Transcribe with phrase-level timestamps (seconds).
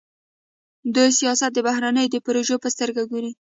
[0.95, 3.31] دوی سیاست د بهرنیو د پروژې په سترګه ګوري.